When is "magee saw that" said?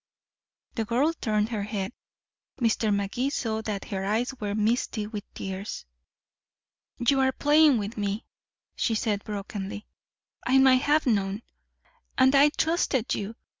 2.91-3.85